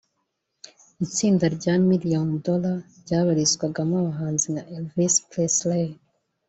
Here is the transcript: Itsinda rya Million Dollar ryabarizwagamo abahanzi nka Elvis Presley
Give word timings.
Itsinda 1.05 1.45
rya 1.57 1.73
Million 1.89 2.27
Dollar 2.45 2.77
ryabarizwagamo 3.01 3.93
abahanzi 4.01 4.45
nka 4.53 4.63
Elvis 4.75 5.15
Presley 5.29 5.89